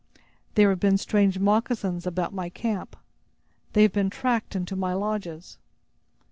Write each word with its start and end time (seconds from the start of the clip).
"There 0.55 0.71
have 0.71 0.79
been 0.79 0.97
strange 0.97 1.37
moccasins 1.37 2.07
about 2.07 2.33
my 2.33 2.49
camp. 2.49 2.95
They 3.73 3.83
have 3.83 3.93
been 3.93 4.09
tracked 4.09 4.55
into 4.55 4.75
my 4.75 4.93
lodges." 4.95 5.59